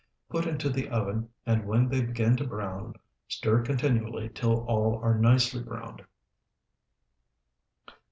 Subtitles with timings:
[0.31, 2.95] Put into the oven, and when they begin to brown,
[3.27, 6.03] stir continually till all are nicely browned.